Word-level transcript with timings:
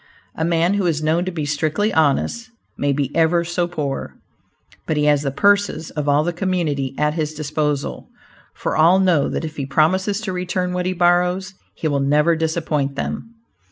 A 0.33 0.43
man 0.43 0.73
who 0.73 0.87
is 0.87 1.03
known 1.03 1.25
to 1.25 1.31
be 1.31 1.45
strictly 1.45 1.93
honest, 1.93 2.49
may 2.75 2.91
be 2.91 3.15
ever 3.15 3.43
so 3.43 3.67
poor, 3.67 4.15
but 4.87 4.97
he 4.97 5.03
has 5.05 5.21
the 5.21 5.29
purses 5.29 5.91
of 5.91 6.09
all 6.09 6.23
the 6.23 6.33
community 6.33 6.95
at 6.97 7.13
his 7.13 7.35
disposal 7.35 8.09
for 8.55 8.75
all 8.75 8.99
know 8.99 9.29
that 9.29 9.45
if 9.45 9.57
he 9.57 9.67
promises 9.67 10.19
to 10.21 10.33
return 10.33 10.73
what 10.73 10.87
he 10.87 10.93
borrows, 10.93 11.53
he 11.75 11.87
will 11.87 11.99
never 11.99 12.35
disappoint 12.35 12.95
them. 12.95 13.35